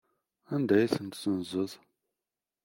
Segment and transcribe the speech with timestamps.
[0.53, 1.71] Anda ay tent-tessenzeḍ?